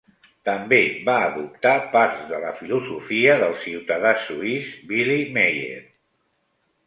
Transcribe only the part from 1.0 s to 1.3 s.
va